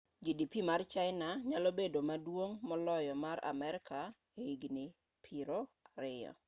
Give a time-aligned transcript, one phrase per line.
[0.25, 3.99] gdp mar china nyalo bedo maduong' moloyo mar amerka
[4.41, 4.85] ei higni
[5.23, 5.59] piero
[5.97, 6.31] ariyo